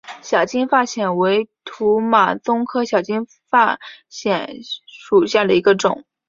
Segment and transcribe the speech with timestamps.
[0.23, 4.49] 小金发藓为土马鬃科小金发藓
[4.87, 6.03] 属下的一个种。